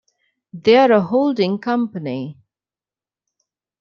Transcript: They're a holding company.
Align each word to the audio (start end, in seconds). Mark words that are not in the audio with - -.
They're 0.51 0.93
a 0.93 1.01
holding 1.01 1.59
company. 1.59 2.39